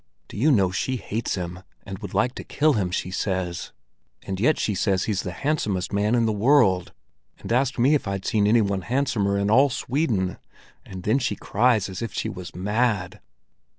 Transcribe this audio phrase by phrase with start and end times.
[0.29, 3.71] Do you know she hates him, and would like to kill him, she says;
[4.23, 6.91] and yet she says that he's the handsomest man in the world,
[7.37, 10.39] and asked me if I've seen any one handsomer in all Sweden.
[10.83, 13.19] And then she cries as if she was mad."